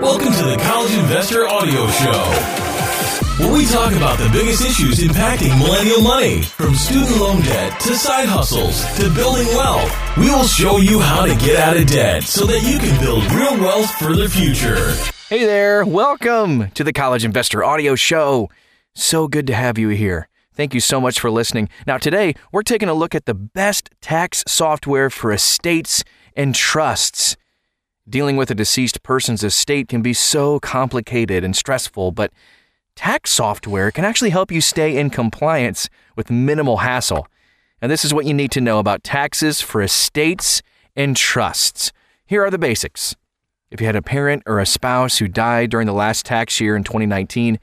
Welcome 0.00 0.32
to 0.32 0.44
the 0.44 0.56
College 0.62 0.94
Investor 0.94 1.48
Audio 1.48 1.88
Show 1.88 2.68
where 3.38 3.52
we 3.52 3.66
talk 3.66 3.92
about 3.92 4.18
the 4.18 4.28
biggest 4.30 4.64
issues 4.64 4.98
impacting 4.98 5.56
millennial 5.58 6.02
money, 6.02 6.42
from 6.42 6.74
student 6.74 7.20
loan 7.20 7.40
debt 7.42 7.78
to 7.80 7.94
side 7.94 8.28
hustles 8.28 8.84
to 8.96 9.12
building 9.14 9.46
wealth. 9.48 9.92
We 10.16 10.28
will 10.30 10.44
show 10.44 10.78
you 10.78 10.98
how 10.98 11.24
to 11.24 11.36
get 11.36 11.56
out 11.56 11.76
of 11.76 11.86
debt 11.86 12.24
so 12.24 12.46
that 12.46 12.62
you 12.62 12.78
can 12.78 13.00
build 13.00 13.24
real 13.32 13.56
wealth 13.60 13.90
for 13.92 14.16
the 14.16 14.28
future. 14.28 14.92
Hey 15.28 15.44
there, 15.44 15.84
welcome 15.84 16.70
to 16.72 16.82
the 16.82 16.92
College 16.92 17.24
Investor 17.24 17.62
Audio 17.62 17.94
Show. 17.94 18.50
So 18.94 19.28
good 19.28 19.46
to 19.46 19.54
have 19.54 19.78
you 19.78 19.90
here. 19.90 20.28
Thank 20.52 20.74
you 20.74 20.80
so 20.80 21.00
much 21.00 21.20
for 21.20 21.30
listening. 21.30 21.68
Now, 21.86 21.98
today 21.98 22.34
we're 22.50 22.62
taking 22.62 22.88
a 22.88 22.94
look 22.94 23.14
at 23.14 23.26
the 23.26 23.34
best 23.34 23.90
tax 24.00 24.42
software 24.48 25.10
for 25.10 25.32
estates 25.32 26.02
and 26.34 26.54
trusts. 26.54 27.36
Dealing 28.08 28.38
with 28.38 28.50
a 28.50 28.54
deceased 28.54 29.02
person's 29.02 29.44
estate 29.44 29.88
can 29.88 30.00
be 30.00 30.14
so 30.14 30.58
complicated 30.60 31.44
and 31.44 31.54
stressful, 31.54 32.12
but 32.12 32.32
tax 32.96 33.30
software 33.30 33.90
can 33.90 34.04
actually 34.04 34.30
help 34.30 34.50
you 34.50 34.62
stay 34.62 34.96
in 34.96 35.10
compliance 35.10 35.90
with 36.16 36.30
minimal 36.30 36.78
hassle. 36.78 37.28
And 37.82 37.92
this 37.92 38.06
is 38.06 38.14
what 38.14 38.24
you 38.24 38.32
need 38.32 38.50
to 38.52 38.62
know 38.62 38.78
about 38.78 39.04
taxes 39.04 39.60
for 39.60 39.82
estates 39.82 40.62
and 40.96 41.16
trusts. 41.16 41.92
Here 42.24 42.42
are 42.42 42.50
the 42.50 42.58
basics. 42.58 43.14
If 43.70 43.78
you 43.80 43.86
had 43.86 43.96
a 43.96 44.00
parent 44.00 44.42
or 44.46 44.58
a 44.58 44.64
spouse 44.64 45.18
who 45.18 45.28
died 45.28 45.68
during 45.68 45.86
the 45.86 45.92
last 45.92 46.24
tax 46.24 46.60
year 46.60 46.76
in 46.76 46.84
2019, 46.84 47.58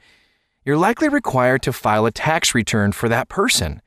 you're 0.64 0.76
likely 0.76 1.08
required 1.08 1.62
to 1.62 1.72
file 1.72 2.06
a 2.06 2.12
tax 2.12 2.54
return 2.54 2.92
for 2.92 3.08
that 3.08 3.28
person. 3.28 3.82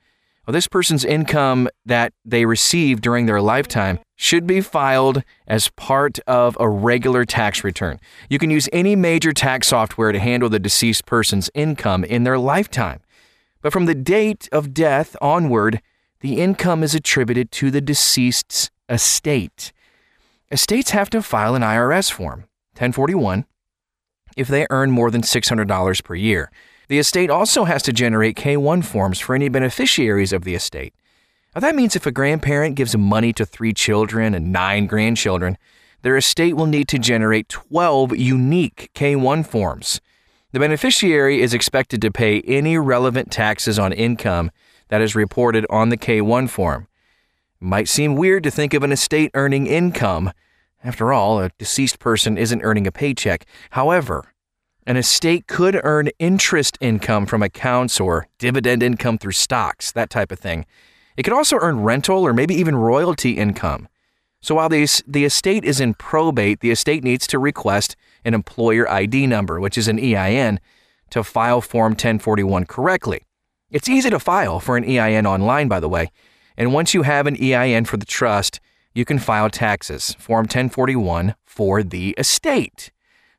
Well, 0.50 0.56
this 0.56 0.66
person's 0.66 1.04
income 1.04 1.68
that 1.86 2.12
they 2.24 2.44
received 2.44 3.04
during 3.04 3.26
their 3.26 3.40
lifetime 3.40 4.00
should 4.16 4.48
be 4.48 4.60
filed 4.60 5.22
as 5.46 5.68
part 5.68 6.18
of 6.26 6.56
a 6.58 6.68
regular 6.68 7.24
tax 7.24 7.62
return. 7.62 8.00
You 8.28 8.40
can 8.40 8.50
use 8.50 8.68
any 8.72 8.96
major 8.96 9.32
tax 9.32 9.68
software 9.68 10.10
to 10.10 10.18
handle 10.18 10.48
the 10.48 10.58
deceased 10.58 11.06
person's 11.06 11.50
income 11.54 12.02
in 12.02 12.24
their 12.24 12.36
lifetime. 12.36 12.98
But 13.62 13.72
from 13.72 13.86
the 13.86 13.94
date 13.94 14.48
of 14.50 14.74
death 14.74 15.14
onward, 15.22 15.80
the 16.18 16.40
income 16.40 16.82
is 16.82 16.96
attributed 16.96 17.52
to 17.52 17.70
the 17.70 17.80
deceased's 17.80 18.72
estate. 18.88 19.72
Estates 20.50 20.90
have 20.90 21.10
to 21.10 21.22
file 21.22 21.54
an 21.54 21.62
IRS 21.62 22.10
form, 22.10 22.40
1041, 22.72 23.44
if 24.36 24.48
they 24.48 24.66
earn 24.68 24.90
more 24.90 25.12
than 25.12 25.22
$600 25.22 26.02
per 26.02 26.14
year. 26.16 26.50
The 26.90 26.98
estate 26.98 27.30
also 27.30 27.66
has 27.66 27.84
to 27.84 27.92
generate 27.92 28.34
K1 28.34 28.84
forms 28.84 29.20
for 29.20 29.36
any 29.36 29.48
beneficiaries 29.48 30.32
of 30.32 30.42
the 30.42 30.56
estate. 30.56 30.92
Now, 31.54 31.60
that 31.60 31.76
means 31.76 31.94
if 31.94 32.04
a 32.04 32.10
grandparent 32.10 32.74
gives 32.74 32.96
money 32.96 33.32
to 33.34 33.46
three 33.46 33.72
children 33.72 34.34
and 34.34 34.50
nine 34.50 34.88
grandchildren, 34.88 35.56
their 36.02 36.16
estate 36.16 36.56
will 36.56 36.66
need 36.66 36.88
to 36.88 36.98
generate 36.98 37.48
12 37.48 38.16
unique 38.16 38.90
K1 38.96 39.46
forms. 39.46 40.00
The 40.50 40.58
beneficiary 40.58 41.40
is 41.40 41.54
expected 41.54 42.02
to 42.02 42.10
pay 42.10 42.40
any 42.40 42.76
relevant 42.76 43.30
taxes 43.30 43.78
on 43.78 43.92
income 43.92 44.50
that 44.88 45.00
is 45.00 45.14
reported 45.14 45.66
on 45.70 45.90
the 45.90 45.96
K1 45.96 46.50
form. 46.50 46.88
It 47.60 47.66
might 47.66 47.86
seem 47.86 48.16
weird 48.16 48.42
to 48.42 48.50
think 48.50 48.74
of 48.74 48.82
an 48.82 48.90
estate 48.90 49.30
earning 49.34 49.68
income. 49.68 50.32
After 50.82 51.12
all, 51.12 51.38
a 51.38 51.50
deceased 51.56 52.00
person 52.00 52.36
isn't 52.36 52.62
earning 52.62 52.88
a 52.88 52.90
paycheck. 52.90 53.46
However, 53.70 54.29
an 54.90 54.96
estate 54.96 55.46
could 55.46 55.80
earn 55.84 56.08
interest 56.18 56.76
income 56.80 57.24
from 57.24 57.44
accounts 57.44 58.00
or 58.00 58.26
dividend 58.38 58.82
income 58.82 59.18
through 59.18 59.30
stocks, 59.30 59.92
that 59.92 60.10
type 60.10 60.32
of 60.32 60.40
thing. 60.40 60.66
It 61.16 61.22
could 61.22 61.32
also 61.32 61.58
earn 61.60 61.84
rental 61.84 62.26
or 62.26 62.32
maybe 62.32 62.56
even 62.56 62.74
royalty 62.74 63.36
income. 63.36 63.86
So 64.42 64.56
while 64.56 64.68
the, 64.68 64.88
the 65.06 65.24
estate 65.24 65.64
is 65.64 65.78
in 65.78 65.94
probate, 65.94 66.58
the 66.58 66.72
estate 66.72 67.04
needs 67.04 67.28
to 67.28 67.38
request 67.38 67.94
an 68.24 68.34
employer 68.34 68.90
ID 68.90 69.28
number, 69.28 69.60
which 69.60 69.78
is 69.78 69.86
an 69.86 70.00
EIN, 70.00 70.58
to 71.10 71.22
file 71.22 71.60
Form 71.60 71.92
1041 71.92 72.64
correctly. 72.64 73.22
It's 73.70 73.88
easy 73.88 74.10
to 74.10 74.18
file 74.18 74.58
for 74.58 74.76
an 74.76 74.82
EIN 74.82 75.24
online, 75.24 75.68
by 75.68 75.78
the 75.78 75.88
way. 75.88 76.10
And 76.56 76.74
once 76.74 76.94
you 76.94 77.02
have 77.02 77.28
an 77.28 77.40
EIN 77.40 77.84
for 77.84 77.96
the 77.96 78.04
trust, 78.04 78.58
you 78.92 79.04
can 79.04 79.20
file 79.20 79.50
taxes, 79.50 80.16
Form 80.18 80.46
1041, 80.46 81.36
for 81.44 81.84
the 81.84 82.10
estate. 82.18 82.90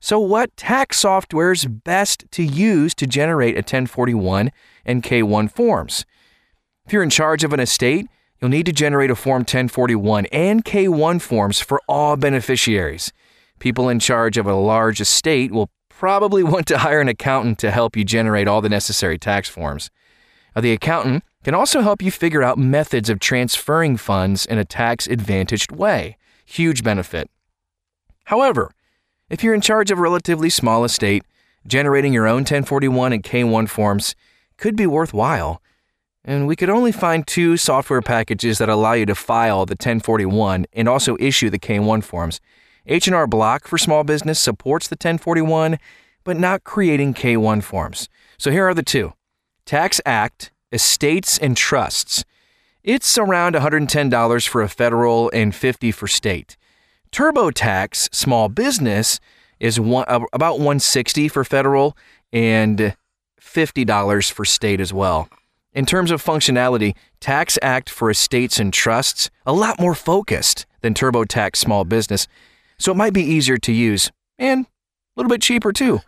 So, 0.04 0.20
what 0.20 0.58
tax 0.58 1.00
software 1.00 1.52
is 1.52 1.66
best 1.66 2.26
to 2.32 2.42
use 2.44 2.96
to 2.96 3.06
generate 3.06 3.54
a 3.54 3.60
1041 3.60 4.52
and 4.84 5.04
K1 5.04 5.52
forms? 5.52 6.06
If 6.88 6.92
you're 6.92 7.04
in 7.04 7.12
charge 7.12 7.44
of 7.44 7.54
an 7.54 7.60
estate, 7.60 8.08
you'll 8.42 8.50
need 8.50 8.66
to 8.66 8.74
generate 8.74 9.12
a 9.12 9.16
Form 9.16 9.42
1041 9.42 10.26
and 10.32 10.66
K1 10.66 11.22
forms 11.22 11.60
for 11.60 11.80
all 11.88 12.16
beneficiaries. 12.16 13.14
People 13.60 13.90
in 13.90 14.00
charge 14.00 14.38
of 14.38 14.48
a 14.48 14.56
large 14.56 15.00
estate 15.00 15.52
will 15.52 15.70
probably 15.88 16.42
want 16.52 16.66
to 16.68 16.80
hire 16.80 17.00
an 17.00 17.08
accountant 17.08 17.60
to 17.60 17.70
help 17.70 17.96
you 17.96 18.04
generate 18.04 18.48
all 18.48 18.60
the 18.60 18.70
necessary 18.70 19.20
tax 19.20 19.50
forms. 19.50 19.92
Now, 20.56 20.64
the 20.64 20.74
accountant 20.74 21.24
can 21.44 21.54
also 21.54 21.82
help 21.82 22.02
you 22.02 22.10
figure 22.10 22.42
out 22.42 22.58
methods 22.58 23.08
of 23.08 23.20
transferring 23.20 23.98
funds 23.98 24.48
in 24.48 24.58
a 24.58 24.66
tax 24.66 25.06
advantaged 25.06 25.72
way. 25.72 26.18
Huge 26.44 26.84
benefit. 26.84 27.30
However, 28.26 28.72
if 29.31 29.42
you're 29.42 29.53
in 29.53 29.62
charge 29.62 29.92
of 29.92 29.97
a 29.97 30.02
relatively 30.02 30.50
small 30.50 30.84
estate, 30.84 31.24
generating 31.66 32.12
your 32.12 32.28
own 32.28 32.40
1041 32.40 33.14
and 33.14 33.24
K1 33.24 33.69
forms 33.69 34.14
could 34.58 34.75
be 34.75 34.86
worthwhile. 34.86 35.62
And 36.25 36.47
we 36.47 36.58
could 36.58 36.69
only 36.69 36.92
find 36.92 37.25
two 37.25 37.56
software 37.56 38.02
packages 38.02 38.58
that 38.58 38.68
allow 38.68 38.91
you 38.91 39.06
to 39.06 39.16
file 39.16 39.66
the 39.66 39.72
1041 39.72 40.66
and 40.74 40.90
also 40.90 41.16
issue 41.18 41.50
the 41.50 41.58
K1 41.58 42.03
forms. 42.03 42.41
H&R 42.86 43.25
Block 43.25 43.68
for 43.68 43.78
small 43.78 44.03
business 44.03 44.38
supports 44.38 44.90
the 44.90 44.96
1041 44.96 45.80
but 46.25 46.38
not 46.38 46.66
creating 46.66 47.14
K1 47.14 47.64
forms. 47.64 48.09
So 48.38 48.52
here 48.52 48.68
are 48.68 48.74
the 48.74 48.84
two. 48.84 49.14
Tax 49.66 50.02
Act, 50.06 50.52
Estates 50.74 51.38
and 51.38 51.56
Trusts. 51.56 52.25
It's 52.84 53.18
around 53.18 53.56
$110 53.56 54.47
for 54.47 54.62
a 54.62 54.68
federal 54.68 55.31
and 55.34 55.56
50 55.56 55.91
for 55.94 56.08
state. 56.08 56.58
TurboTax 57.12 58.14
small 58.16 58.48
business 58.48 59.20
is 59.60 59.80
one, 59.80 60.06
about 60.08 60.54
160 60.54 61.28
for 61.28 61.44
federal 61.44 61.98
and 62.32 62.96
$50 63.42 64.32
for 64.32 64.46
state 64.46 64.80
as 64.80 64.94
well. 64.94 65.28
In 65.74 65.86
terms 65.86 66.12
of 66.12 66.24
functionality, 66.24 66.96
Tax 67.20 67.58
Act 67.62 67.90
for 67.90 68.10
estates 68.10 68.60
and 68.60 68.74
trusts 68.74 69.30
a 69.46 69.54
lot 69.54 69.80
more 69.80 69.94
focused 69.94 70.66
than 70.82 70.94
TurboTax 70.94 71.58
small 71.58 71.84
business, 71.84 72.28
so 72.78 72.92
it 72.92 72.98
might 72.98 73.14
be 73.14 73.24
easier 73.24 73.58
to 73.58 73.72
use 73.72 74.10
and 74.40 74.66
a 74.66 74.70
little 75.16 75.30
bit 75.30 75.42
cheaper 75.42 75.72
too. 75.72 76.00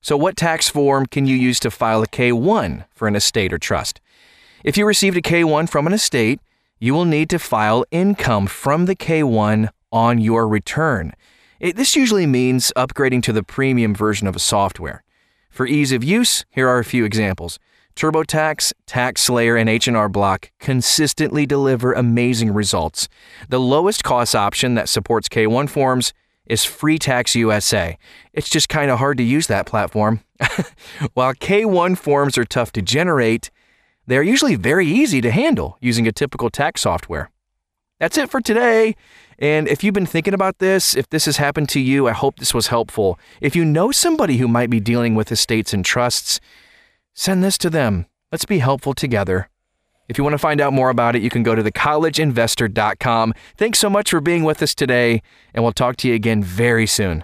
So 0.00 0.16
what 0.16 0.36
tax 0.36 0.68
form 0.68 1.06
can 1.06 1.26
you 1.26 1.36
use 1.36 1.60
to 1.60 1.70
file 1.70 2.02
a 2.02 2.08
K1 2.08 2.86
for 2.94 3.06
an 3.06 3.14
estate 3.14 3.52
or 3.52 3.58
trust? 3.58 4.00
If 4.64 4.76
you 4.76 4.86
received 4.86 5.16
a 5.16 5.22
K1 5.22 5.68
from 5.68 5.86
an 5.86 5.92
estate, 5.92 6.40
you 6.80 6.94
will 6.94 7.04
need 7.04 7.28
to 7.30 7.38
file 7.38 7.84
income 7.90 8.46
from 8.46 8.86
the 8.86 8.96
K1 8.96 9.68
on 9.92 10.18
your 10.18 10.48
return. 10.48 11.12
It, 11.60 11.76
this 11.76 11.94
usually 11.94 12.26
means 12.26 12.72
upgrading 12.76 13.22
to 13.24 13.32
the 13.32 13.42
premium 13.42 13.94
version 13.94 14.26
of 14.26 14.34
a 14.34 14.40
software. 14.40 15.04
For 15.50 15.66
ease 15.66 15.92
of 15.92 16.02
use, 16.02 16.44
here 16.50 16.68
are 16.68 16.78
a 16.78 16.84
few 16.84 17.04
examples. 17.04 17.58
TurboTax, 17.94 18.72
TaxSlayer, 18.86 19.60
and 19.60 19.68
H&R 19.68 20.08
Block 20.08 20.50
consistently 20.58 21.44
deliver 21.46 21.92
amazing 21.92 22.52
results. 22.54 23.08
The 23.48 23.60
lowest 23.60 24.02
cost 24.02 24.34
option 24.34 24.74
that 24.74 24.88
supports 24.88 25.28
K1 25.28 25.68
forms 25.68 26.12
is 26.46 26.64
Free 26.64 26.98
Tax 26.98 27.34
USA. 27.34 27.98
It's 28.32 28.48
just 28.48 28.68
kind 28.68 28.90
of 28.90 28.98
hard 28.98 29.18
to 29.18 29.22
use 29.22 29.46
that 29.46 29.66
platform. 29.66 30.20
While 31.14 31.34
K1 31.34 31.96
forms 31.98 32.36
are 32.36 32.44
tough 32.44 32.72
to 32.72 32.82
generate, 32.82 33.50
they're 34.06 34.22
usually 34.22 34.56
very 34.56 34.86
easy 34.86 35.20
to 35.20 35.30
handle 35.30 35.76
using 35.80 36.06
a 36.06 36.12
typical 36.12 36.50
tax 36.50 36.80
software. 36.80 37.30
That's 38.02 38.18
it 38.18 38.30
for 38.30 38.40
today. 38.40 38.96
And 39.38 39.68
if 39.68 39.84
you've 39.84 39.94
been 39.94 40.06
thinking 40.06 40.34
about 40.34 40.58
this, 40.58 40.96
if 40.96 41.08
this 41.10 41.24
has 41.26 41.36
happened 41.36 41.68
to 41.68 41.78
you, 41.78 42.08
I 42.08 42.10
hope 42.10 42.34
this 42.34 42.52
was 42.52 42.66
helpful. 42.66 43.16
If 43.40 43.54
you 43.54 43.64
know 43.64 43.92
somebody 43.92 44.38
who 44.38 44.48
might 44.48 44.70
be 44.70 44.80
dealing 44.80 45.14
with 45.14 45.30
estates 45.30 45.72
and 45.72 45.84
trusts, 45.84 46.40
send 47.14 47.44
this 47.44 47.56
to 47.58 47.70
them. 47.70 48.06
Let's 48.32 48.44
be 48.44 48.58
helpful 48.58 48.92
together. 48.92 49.48
If 50.08 50.18
you 50.18 50.24
want 50.24 50.34
to 50.34 50.38
find 50.38 50.60
out 50.60 50.72
more 50.72 50.90
about 50.90 51.14
it, 51.14 51.22
you 51.22 51.30
can 51.30 51.44
go 51.44 51.54
to 51.54 51.62
thecollegeinvestor.com. 51.62 53.34
Thanks 53.56 53.78
so 53.78 53.88
much 53.88 54.10
for 54.10 54.20
being 54.20 54.42
with 54.42 54.64
us 54.64 54.74
today, 54.74 55.22
and 55.54 55.62
we'll 55.62 55.72
talk 55.72 55.94
to 55.98 56.08
you 56.08 56.14
again 56.14 56.42
very 56.42 56.88
soon. 56.88 57.22